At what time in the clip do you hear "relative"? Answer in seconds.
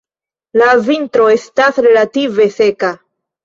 1.91-2.51